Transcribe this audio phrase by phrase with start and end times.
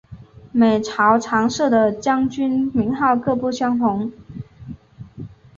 [0.51, 4.11] 每朝常设的将军名号各不相同。